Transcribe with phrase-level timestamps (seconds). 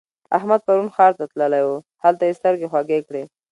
[0.37, 3.23] احمد پرون ښار ته تللی وو؛ هلته يې سترګې خوږې کړې.